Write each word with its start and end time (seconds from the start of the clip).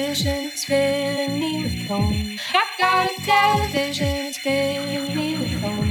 television, 0.00 0.46
it's 0.46 0.64
filling 0.64 1.38
me 1.38 1.62
with 1.62 1.86
home. 1.86 2.38
I've 2.54 2.78
got 2.78 3.10
a 3.10 3.22
television, 3.22 4.06
it's 4.28 4.38
filling 4.38 5.14
me 5.14 5.36
with 5.36 5.60
home. 5.60 5.89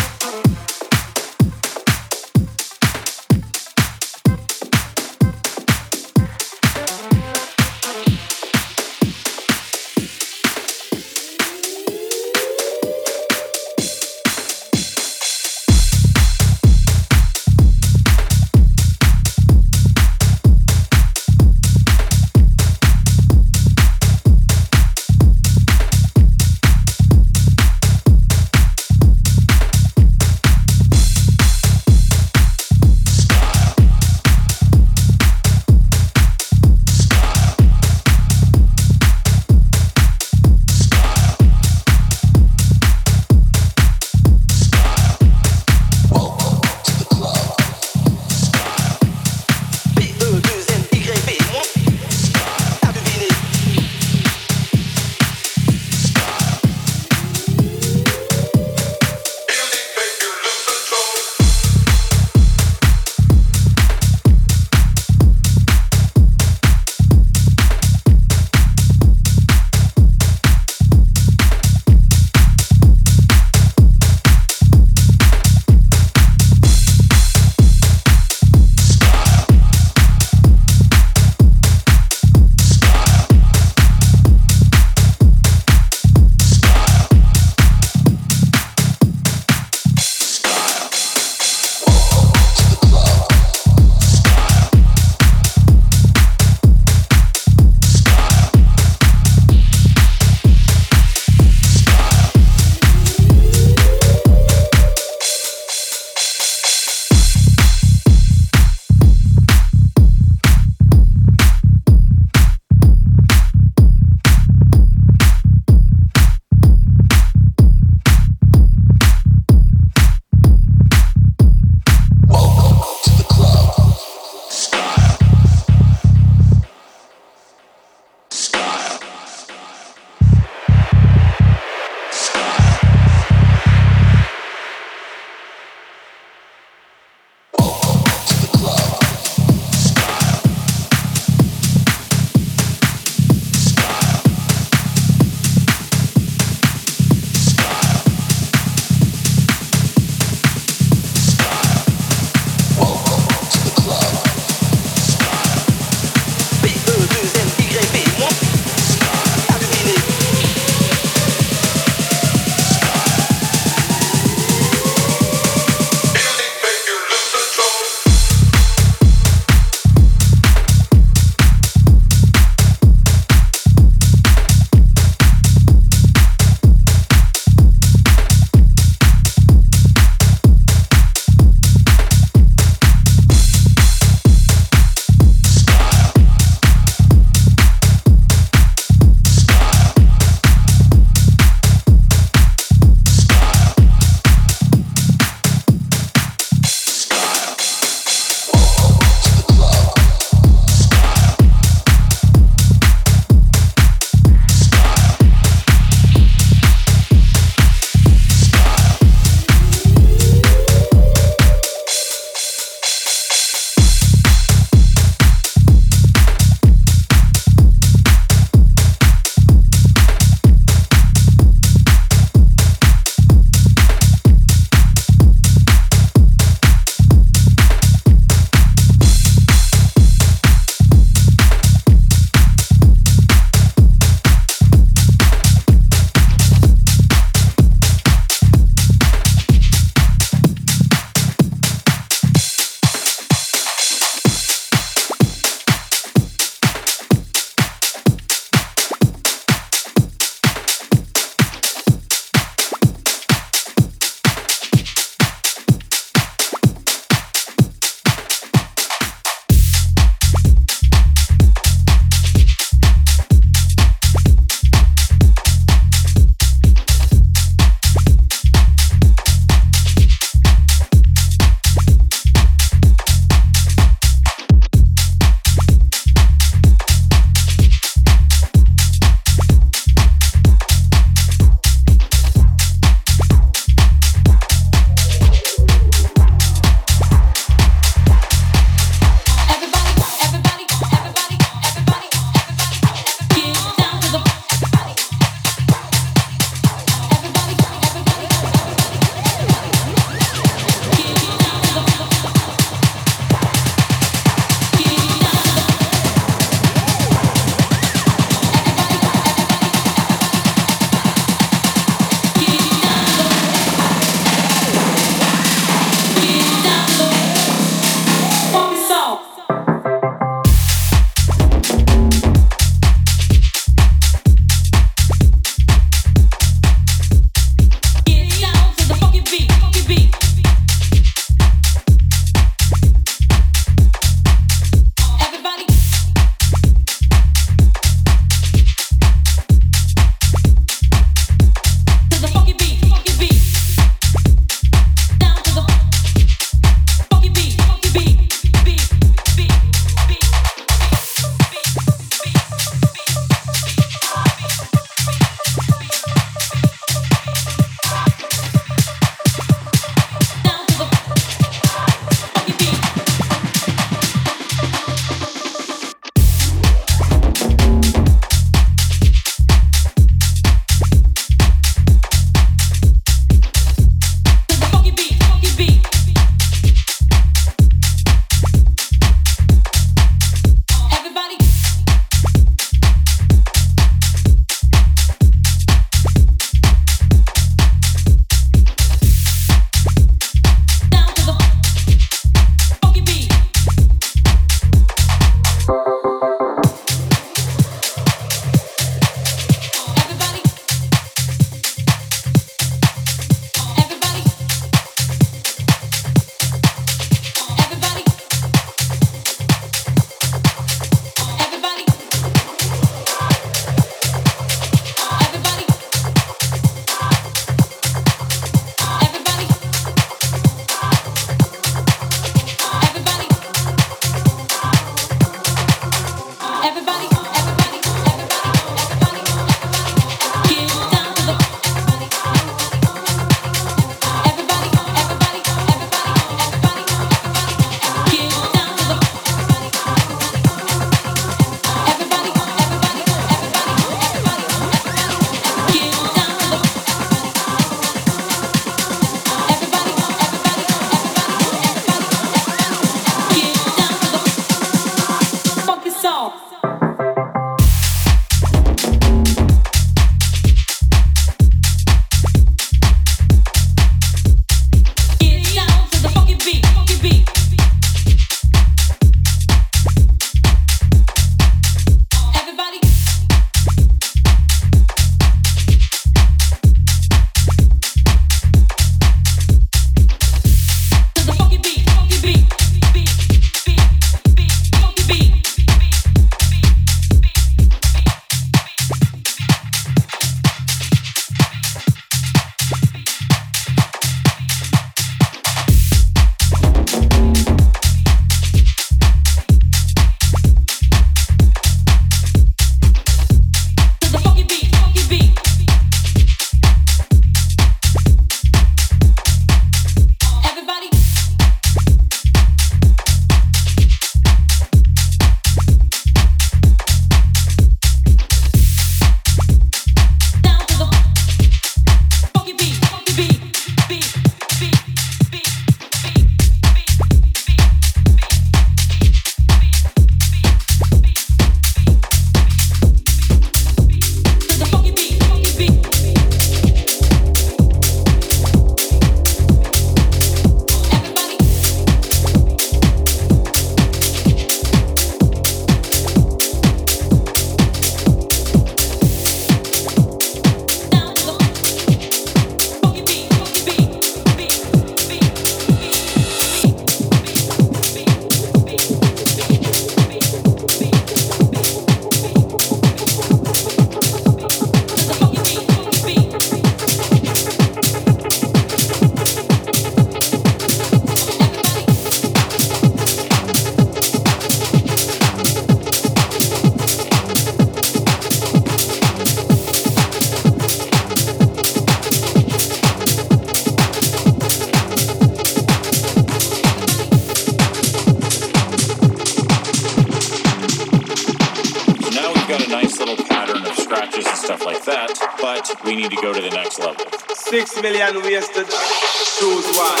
The 596.44 596.56
next 596.56 596.78
level. 596.78 597.06
Six 597.34 597.80
million 597.80 598.22
ways 598.22 598.48
to 598.48 598.64
choose 598.64 599.66
one. 599.76 600.00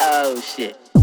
Oh 0.00 0.40
shit. 0.40 0.93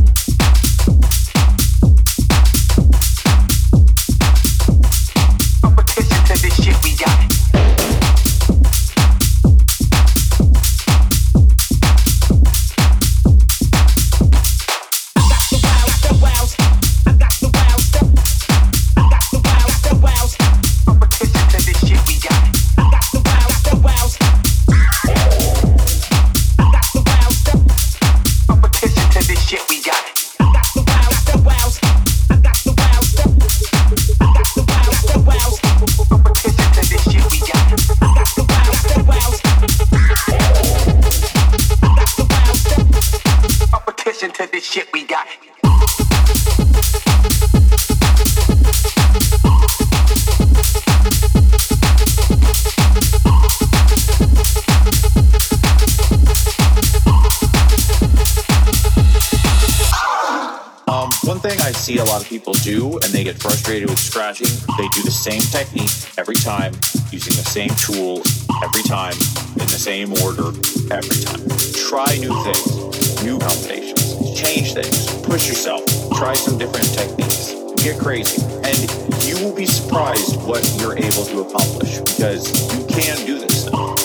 They 64.81 64.87
do 64.87 65.03
the 65.03 65.11
same 65.11 65.41
technique 65.53 65.93
every 66.17 66.33
time, 66.33 66.73
using 67.13 67.37
the 67.37 67.45
same 67.45 67.69
tool 67.77 68.17
every 68.65 68.81
time, 68.81 69.13
in 69.61 69.67
the 69.69 69.77
same 69.77 70.09
order 70.25 70.49
every 70.89 71.21
time. 71.21 71.45
Try 71.85 72.09
new 72.17 72.33
things, 72.41 73.21
new 73.21 73.37
combinations, 73.37 74.17
change 74.33 74.73
things, 74.73 75.05
push 75.21 75.47
yourself, 75.47 75.85
try 76.17 76.33
some 76.33 76.57
different 76.57 76.89
techniques, 76.97 77.53
get 77.85 78.01
crazy, 78.01 78.41
and 78.65 78.73
you 79.21 79.37
will 79.45 79.53
be 79.53 79.67
surprised 79.67 80.41
what 80.49 80.65
you're 80.81 80.97
able 80.97 81.29
to 81.29 81.45
accomplish 81.45 82.01
because 82.17 82.49
you 82.73 82.81
can 82.89 83.23
do 83.27 83.37
this 83.37 83.69
stuff. 83.69 84.01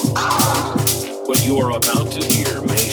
What 1.24 1.40
you 1.46 1.56
are 1.56 1.72
about 1.72 2.12
to 2.12 2.20
hear 2.20 2.60
may 2.68 2.84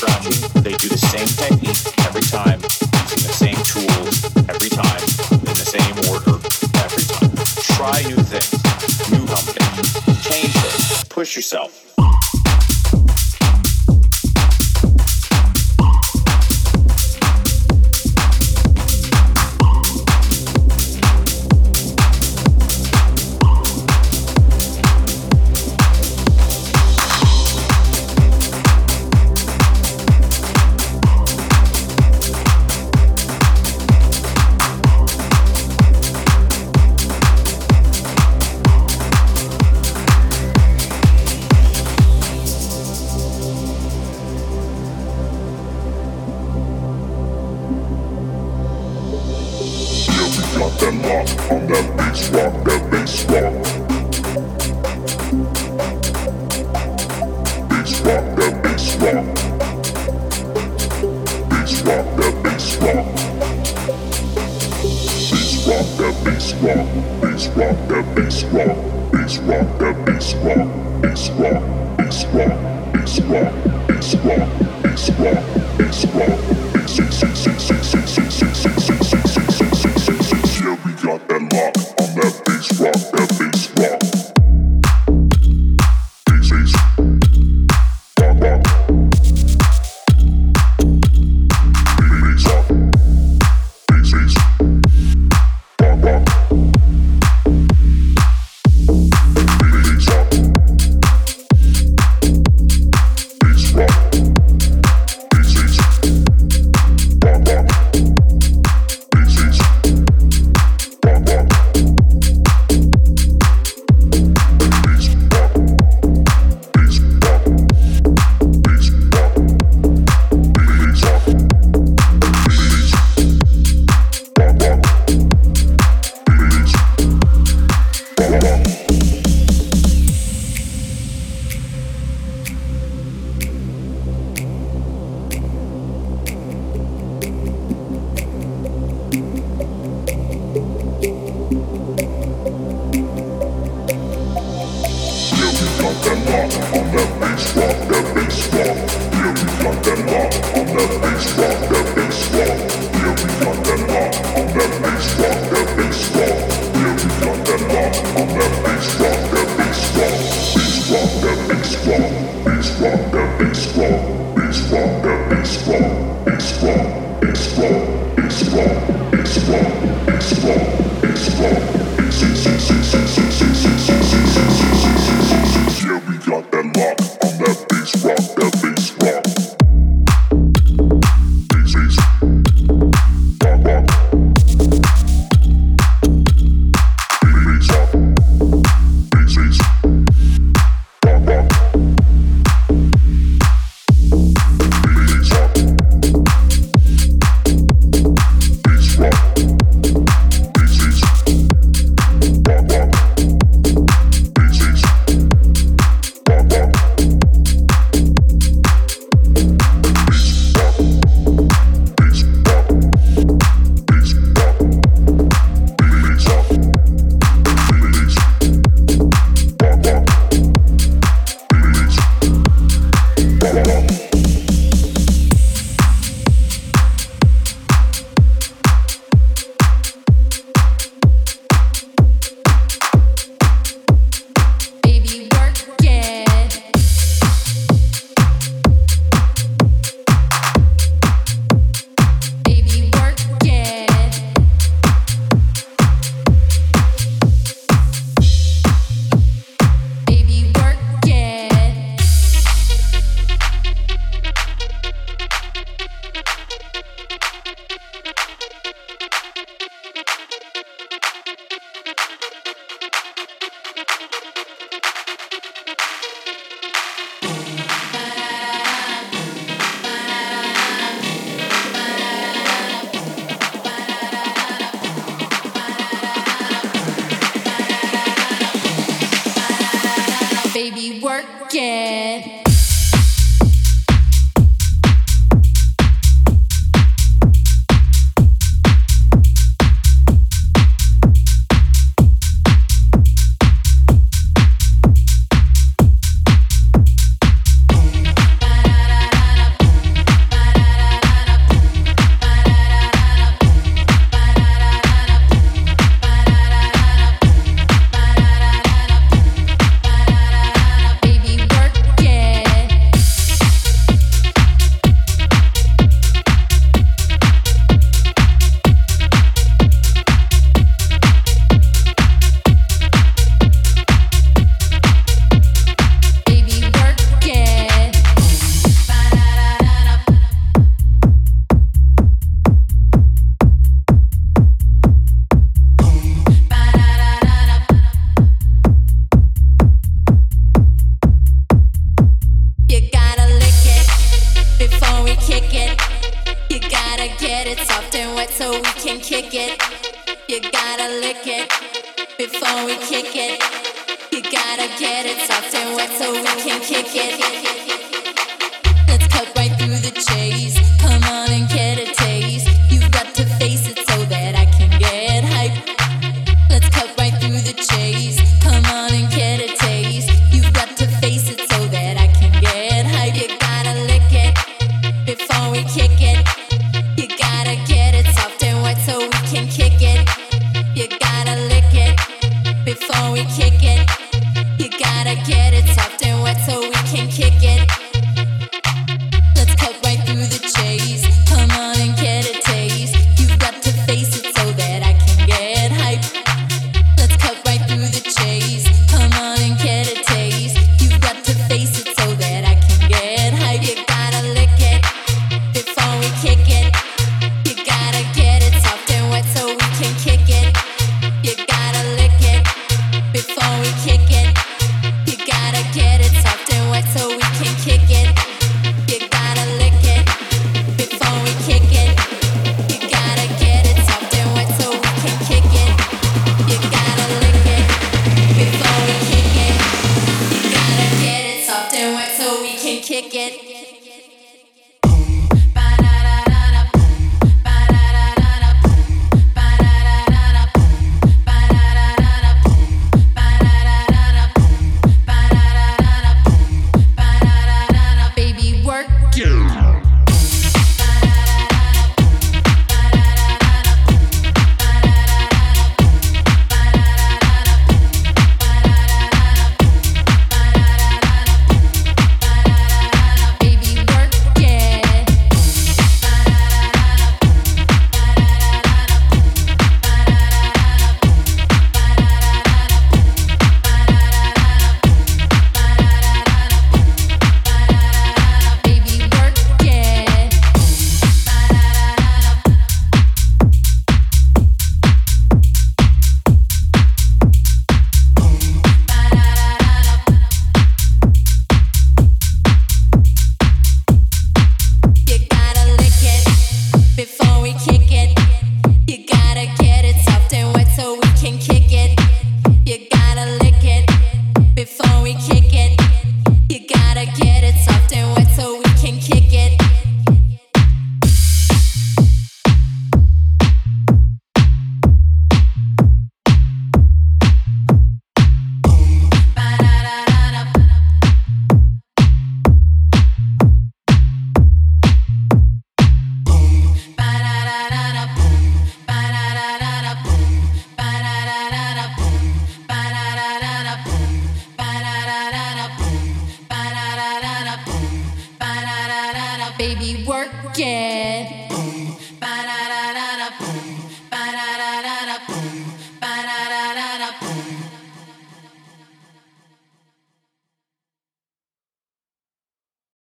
they 0.00 0.72
do 0.76 0.88
the 0.88 0.96
same 0.96 1.28
technique 1.28 1.76
every 2.06 2.22
time, 2.22 2.58
using 3.04 3.20
the 3.20 3.34
same 3.34 3.56
tools 3.68 4.24
every 4.48 4.70
time, 4.70 5.02
in 5.30 5.52
the 5.52 5.66
same 5.68 5.94
order 6.08 6.40
every 6.80 7.04
time. 7.04 7.36
Try 7.76 8.02
new 8.08 8.16
things, 8.16 9.10
new 9.10 9.26
combinations, 9.26 9.92
change 10.24 10.54
things, 10.54 11.04
push 11.04 11.36
yourself. 11.36 11.79